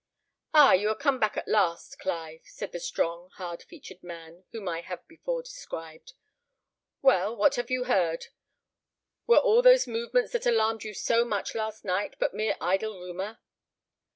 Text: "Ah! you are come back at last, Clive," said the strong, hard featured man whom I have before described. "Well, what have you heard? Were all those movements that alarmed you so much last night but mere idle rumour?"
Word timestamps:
"Ah! 0.55 0.73
you 0.73 0.89
are 0.89 0.95
come 0.95 1.19
back 1.19 1.37
at 1.37 1.47
last, 1.47 1.99
Clive," 1.99 2.41
said 2.45 2.71
the 2.71 2.79
strong, 2.79 3.29
hard 3.35 3.61
featured 3.61 4.01
man 4.01 4.45
whom 4.51 4.67
I 4.67 4.81
have 4.81 5.07
before 5.07 5.43
described. 5.43 6.13
"Well, 7.03 7.35
what 7.35 7.53
have 7.57 7.69
you 7.69 7.83
heard? 7.83 8.25
Were 9.27 9.37
all 9.37 9.61
those 9.61 9.85
movements 9.85 10.31
that 10.31 10.47
alarmed 10.47 10.83
you 10.83 10.95
so 10.95 11.23
much 11.23 11.53
last 11.53 11.85
night 11.85 12.15
but 12.17 12.33
mere 12.33 12.57
idle 12.59 12.99
rumour?" 12.99 13.41